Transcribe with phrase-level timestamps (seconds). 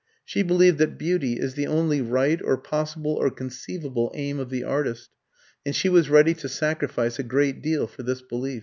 [0.25, 4.63] She believed that beauty is the only right or possible or conceivable aim of the
[4.63, 5.11] artist,
[5.63, 8.59] and she was ready to sacrifice a great deal for this belief.